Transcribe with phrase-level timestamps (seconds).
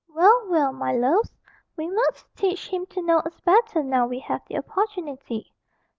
[0.09, 1.29] Well, well, my loves,
[1.77, 5.53] we must teach him to know us better now we have the opportunity.